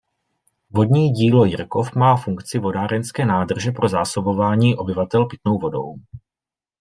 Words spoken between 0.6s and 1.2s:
Vodní